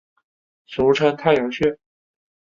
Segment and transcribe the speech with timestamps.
[0.65, 1.77] 俗称太阳穴。